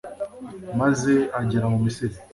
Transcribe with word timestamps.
maze 0.79 1.13
agera 1.39 1.65
mu 1.73 1.77
misiri 1.85 2.15